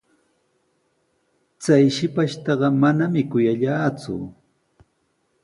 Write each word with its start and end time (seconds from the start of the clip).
Chay 1.63 1.85
shipashtaqa 1.95 2.67
manami 2.81 3.21
kuyallaaku. 3.29 4.15